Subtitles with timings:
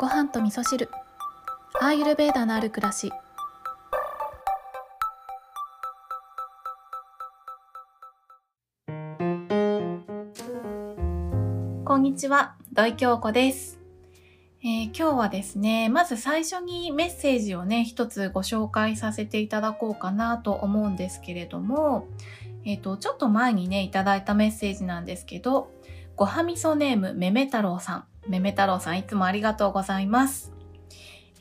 [0.00, 0.88] ご飯と味噌汁。
[1.78, 3.12] アーユルベーダのある暮らし。
[11.84, 12.54] こんにちは。
[12.72, 13.78] 土井京子です、
[14.62, 22.08] えー今日はですねまず最初にメッセージをね一つご紹介させていただこうかなと思うんですけれども
[22.64, 25.70] えっ、とちょっと前にねいただいたメッセージなんですけど
[26.16, 28.04] ごはみそネームめめ太郎さん。
[28.30, 30.52] めめ太郎さんいつもありがとうございます。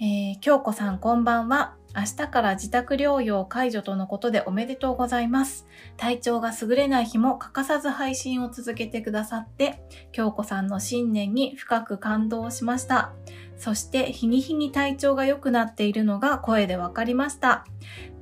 [0.00, 1.74] えー、京子さんこんばんは。
[1.94, 5.66] 明日から自宅療養解除とのことでおめでとうございます。
[5.96, 9.82] 体調が優れない日も欠かさず配信を続けてくださって、
[10.12, 13.12] 京子さんの信念に深く感動しました。
[13.56, 17.66] そして日に日に体調が良くなっているのが声でわかりました。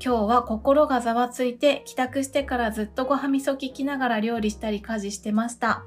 [0.02, 5.84] 今日は心がざわついて帰宅してからずっとごはみそ聞きながら料理したり家事してました。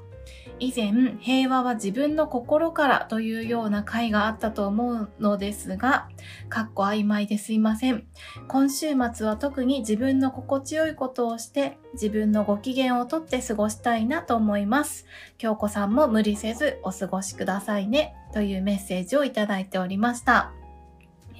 [0.60, 6.08] 以前、平和は自分の心からというような回があったと思うのですが、
[6.50, 8.04] かっこ曖昧ですいません。
[8.46, 15.06] 今週末は特に自分の心地よいことをして、自分のご機嫌をとって過ごしたいなと思います。
[15.38, 18.14] 京子さんも無理せずお過ごしくださいね。
[18.32, 20.52] というメッセージをいただいておりました。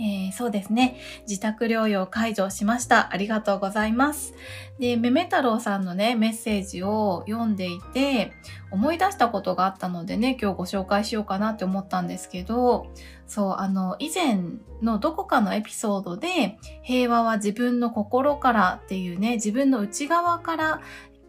[0.01, 0.97] えーそうですね。
[1.29, 3.12] 自宅療養解除しました。
[3.12, 4.33] ありがとうございます。
[4.79, 8.33] で、めめ太郎さんのね、メッセージを読んでいて、
[8.71, 12.87] 思い出したことがあったのでね、今日ご紹介しようかなって思ったんですけど、
[13.27, 14.39] そう、あの、以前
[14.81, 20.81] のどこかのエピソードで、平和は自分の心からっていうね、自分の内側から、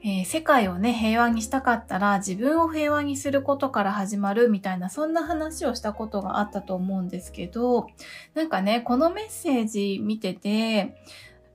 [0.04, 7.88] えー世界をね、平和にしたかったら自分を平和にすることから始まるみたいな、そんな話をしたことがあったと思うんですけど、
[8.34, 10.96] なんかね、このメッセージ見てて、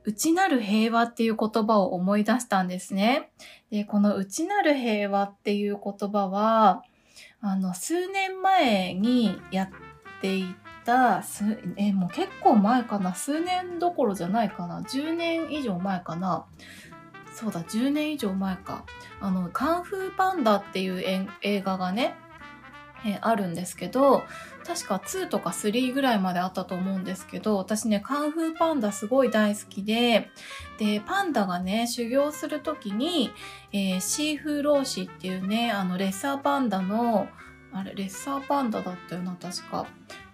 [0.05, 3.31] 内なる平和っていう言葉を思い出したんですね。
[3.71, 6.85] で、この内なる平和っていう言葉は、
[7.41, 9.69] あの、数年前にやっ
[10.21, 11.25] ていた、
[11.77, 16.47] え、もう結構前かな、数年どころじゃないかな、10年以上前かな？
[17.37, 18.87] そうだ、10年以上前か。
[19.21, 22.15] あの、カンフーパンダっていう映画がね、
[23.05, 24.25] えあるんですけど、
[24.67, 30.31] 確か2とか3ぐらいまであったと思うんですけど、私ね、カンフーパンダすごい大好きで、
[30.79, 33.31] で、パンダがね、修行するときに、
[33.71, 37.29] えーシーフーローシーっていうね、あの、レッサーパンダの、
[37.71, 39.85] あれ、レッサーパンダだったよな、確か。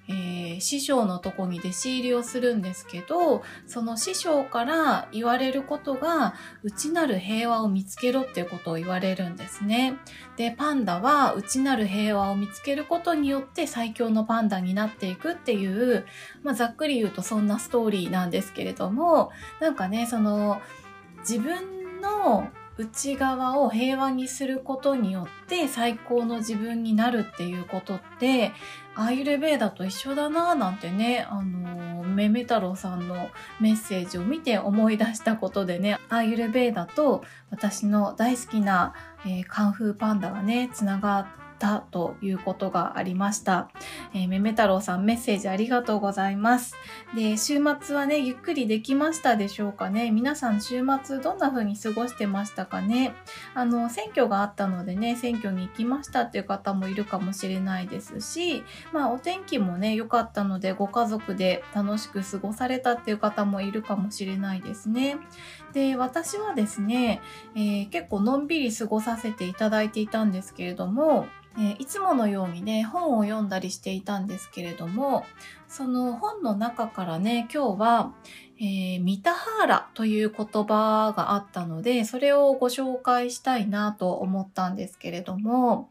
[0.09, 0.33] えー
[0.63, 9.97] 師匠のとこに弟子入りをするんですけど、その師匠から言われることが、内なる平和を見つけろっていうことを言われるんですね。
[10.37, 16.07] で、パンダは内なる平和を見つけることによって最強のパンダになっていくっていう、
[16.43, 19.31] まあ、ざっくり言うとそんなストーリーなんですけれども、
[19.61, 20.61] なんかね、その、
[21.21, 22.49] 自分の
[22.79, 28.53] 内側を平和にすることによって最高の自分になるっていうことって、
[28.95, 33.31] アーユルベーダと一緒だなぁなんてね、あの、めめ太郎さんの
[33.61, 38.95] メッセージを見て思い出したことでね、アーユルベーダと私の大好きな、
[39.25, 41.33] えーカンフーパンダがね、つながって
[41.63, 43.71] たということがありました。
[44.13, 46.75] えーめめ太郎さんメッセージありがとうございます。
[47.15, 50.11] で、週末はね、ゆっくりできましたでしょうかね。
[50.11, 53.15] 皆さん週末どんな風に過ごしてましたかね。
[53.55, 65.17] あの、選挙があったのでね、選挙に行きましたっていう方もいるかもしれないですし、まあお天気もね、良かったのでご家族で楽しく過ごされたっていう方もいるかもしれないですね。
[65.73, 67.21] で、私はですね、
[67.55, 75.25] えー結構のんびり過ごさせていただいていたんですけれども、えーいつものようにね、本を読んだりしていたんですけれども、
[75.69, 78.15] その本の中からね、今日は、
[78.59, 85.89] えーミタハーラという言葉があったので、それをご紹介したいなと思ったんですけれども、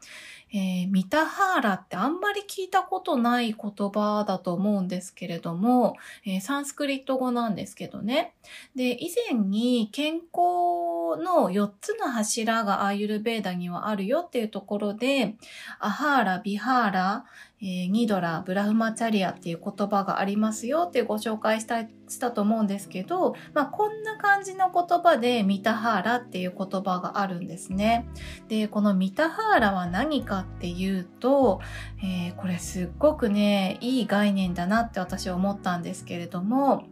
[0.53, 5.95] えーミタハーラってあんまり聞いたことない言葉だと思うんですけれども、
[6.25, 8.33] えーサンスクリット語なんですけどね。
[8.75, 15.35] で、以前に健康の4つの柱がアーユルベーダにはあるよっていうところで、
[15.79, 17.25] アハーラ、ビハーラ、
[17.63, 28.07] えーニドラ、ブラフマチャリアっていう言葉がありますよってご紹介したしたと思うんですけど、まあこんな感じの言葉でミタハーラっていう言葉があるんですね。
[28.47, 31.61] で、このミタハーラは何かっていうと、
[32.03, 36.85] えーこれすっごくね、いい概念だなって私は思ったんですけれども、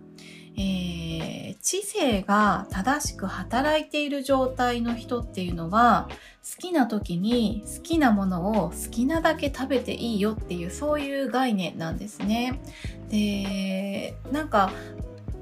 [0.59, 6.07] えー知性が正しく働いている状態の人っていうのは
[6.43, 12.59] 好きな時に好きなものを好きなだけ食べていいよっていうそういう概念なんですね。
[13.09, 14.71] でなんか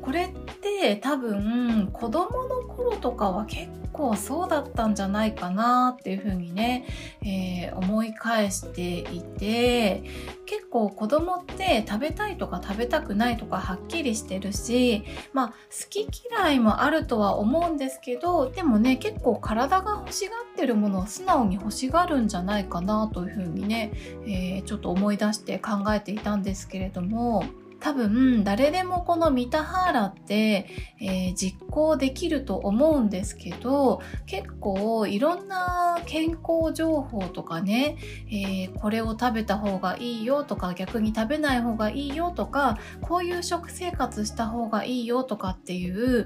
[0.07, 0.29] これっ
[0.61, 6.87] て多分子供の頃とかは結構そうだったんじゃないかなっていうふうにね、
[7.23, 10.05] えー、思い返していて
[10.45, 15.55] 結構子供って食べたいとか食べたくないとかはっきりしてるしまあ好
[15.89, 23.91] き嫌いもあるとは思うんですけどでもね結構体が欲しがってるものを素直に欲しがるんじゃないかなというふうにね、
[24.25, 27.43] えー、ちょっと思い出して考えていたんですけれども
[27.79, 30.67] 多分誰でもこのミタハーラって、
[30.99, 37.97] えー、実行できると思うんですけど結構いろんな健康情報とかね、
[38.27, 46.25] えー、これを食べた方がいいよとか逆に食べない方がいいよとかこういう食生活した方がいいよとかっていう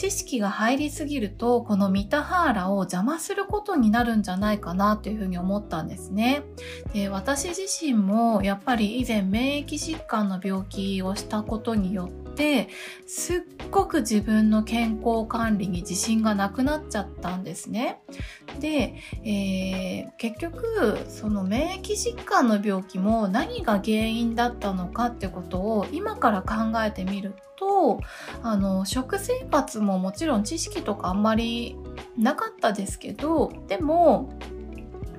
[0.00, 6.42] 知識が入りすぎるとこのミタハーラを邪魔することになるんじゃないかなというふうに思ったんですね。
[6.94, 12.19] で私自身もやっぱり以前免疫疾患の病気をしたことによって
[13.06, 13.40] すっ
[13.70, 18.00] ごく自分の健康管理に自信がなくなっちゃったんですね。
[18.60, 18.94] で、
[19.24, 28.00] えー、結局その免疫疾患の病気も何が原因だったのかってことを今から考えてみると
[28.42, 31.76] あの食生活ももちろん知識とかあんまり
[32.16, 34.30] なかったですけどでも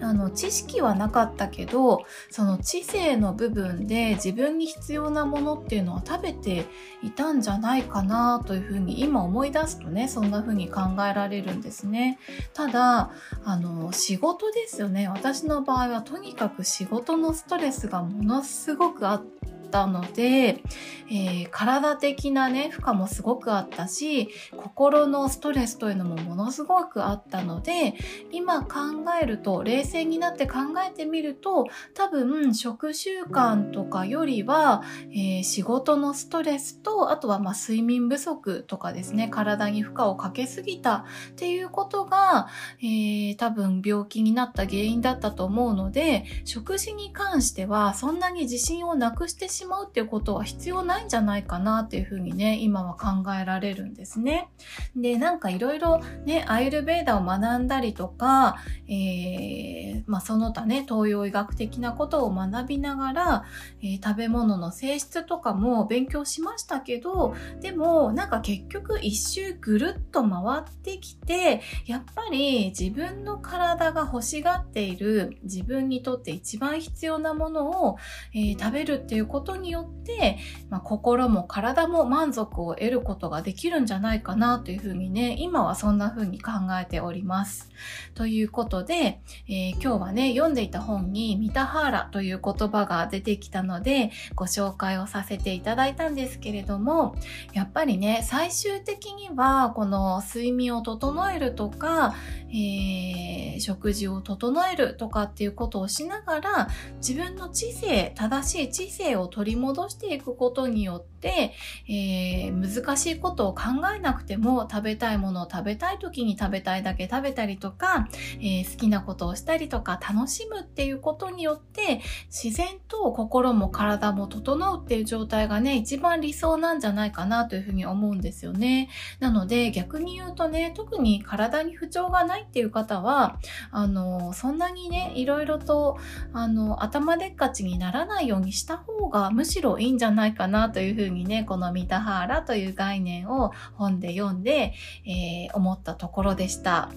[0.01, 6.65] あの知識はなかったけどその知性の部分で自分に必要なものっていうのは食べて
[7.03, 12.19] いたんじゃないかなというふうに今思い出すとねそんなふうに考えられるんですね。
[12.53, 13.11] ただ
[13.43, 15.07] あの仕事ですよね。
[15.07, 20.61] 私の場合はとにかく仕事のストレスがものすごくあってったので、
[21.09, 27.95] えー、体的なね負荷もすごくあったし心のストレスというのもものすごくあったので
[28.31, 42.47] 今考えると冷静になって考えてみると多分食習慣とかよりは、えー、仕事のストレスとあとはま睡眠不足とかですね体に負荷をかけすぎたっていうことが、
[42.81, 54.49] えー、多分病気になった原因だったと思うので食事に関してはそんなに自信をなくしてししまうっていうことは必要ないんじゃないかなっていうふうにね今は考えられるんですね。
[54.95, 63.43] でなんかいろいろねアイルベーダを学んだりとか、えー、まあ、その他ね東洋医学的なことを学びながら、
[63.81, 77.97] えー、食べ物の性質とかも勉強しましたけどでもなんか結局一周ぐるっと回ってきてやっぱり自分の体が欲しがっている自分にとって一番必要なものを、
[78.33, 80.37] えー、食べるっていうことによって、
[80.69, 86.51] まあ、心も体も満足を得ることができるんじゃないかなというふうにね、今はそんな風に考
[86.81, 87.69] えております。
[88.13, 97.15] ということで、えー、今日はね、読んでいた本にミタハーラという言葉が出てきたので、ご紹介をさせていただいたんですけれども、
[97.53, 102.15] やっぱりね、最終的にはこの睡眠を整えるとか、
[102.49, 111.53] えー、食事を整えるとかっていうことをしながら、自分の知性、正しい知性を取取り戻していくことによって、
[111.89, 113.63] えー、難しいことを考
[113.95, 118.07] えなくても食べたいものを食べたい時に食べたいだけ食べたりとか、
[118.39, 128.89] えー、好きなことをしたりとか楽しむっていうことによって自然と心も体も整うっていう状態がね一番理想なんじゃないかなというふうに思うんですよね。
[129.19, 133.39] なので逆に言うとね特に体に不調がないっていう方は
[133.71, 135.97] あのそんなにねいろいろと
[136.31, 144.73] あの頭でっかちにならないようにした方がむしろいいんじゃないかなというふうにね、このミタハーラという概念を本で読んで、
[145.05, 146.89] えー、思ったところでした。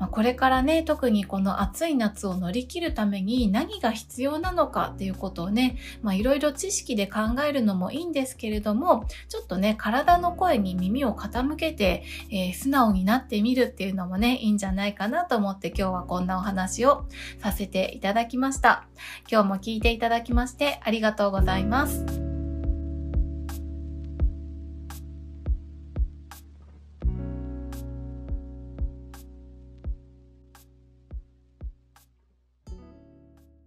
[0.00, 5.76] まあ、これからね、特にこの暑い夏を乗り切るために何が必要なのかっていうことをね、
[6.12, 17.04] いろいろ知識で考えるのもいいんですけれども、ちょっとね、体の声に耳を傾けて、えー、素直になってみるっていうのもね、いいんじゃないかなと思って今日はこんなお話を
[17.42, 18.86] させていただきました。
[19.30, 22.29] 今日も聞いていただきましてありがとうございます。